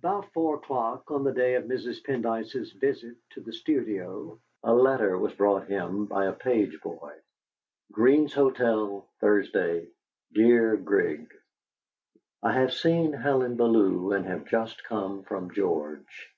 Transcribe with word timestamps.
About 0.00 0.30
four 0.34 0.56
o'clock 0.56 1.10
on 1.10 1.24
the 1.24 1.32
day 1.32 1.54
of 1.54 1.64
Mrs. 1.64 2.04
Pendyce's 2.04 2.72
visit 2.72 3.16
to 3.30 3.40
the 3.40 3.54
studio 3.54 4.38
a 4.62 4.74
letter 4.74 5.16
was 5.16 5.32
brought 5.32 5.66
him 5.66 6.04
by 6.04 6.26
a 6.26 6.34
page 6.34 6.78
boy. 6.82 7.14
"GREEN'S 7.90 8.34
HOTEL, 8.34 9.08
"Thursday. 9.18 9.88
"DEAR 10.34 10.76
GRIG, 10.76 11.32
"I 12.42 12.52
have 12.52 12.74
seen 12.74 13.14
Helen 13.14 13.56
Bellew, 13.56 14.12
and 14.12 14.26
have 14.26 14.44
just 14.44 14.84
come 14.84 15.22
from 15.22 15.50
George. 15.54 16.30